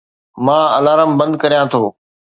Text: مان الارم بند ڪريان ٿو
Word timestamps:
مان 0.45 0.63
الارم 0.77 1.11
بند 1.19 1.33
ڪريان 1.41 1.65
ٿو 1.71 1.81